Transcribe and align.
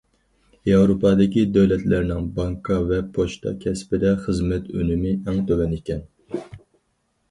ياۋروپادىكى 0.69 1.43
دۆلەتلەرنىڭ 1.57 2.25
بانكا 2.39 2.79
ۋە 2.89 2.99
پوچتا 3.19 3.55
كەسپىدە 3.67 4.17
خىزمەت 4.27 4.69
ئۈنۈمى 4.77 5.17
ئەڭ 5.19 5.43
تۆۋەن 5.51 5.81
ئىكەن. 5.83 6.07